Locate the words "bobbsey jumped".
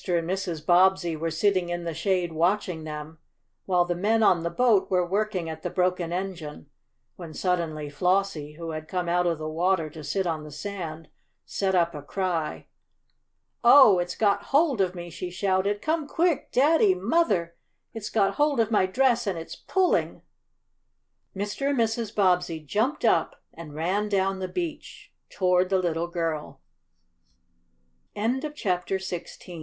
22.15-23.05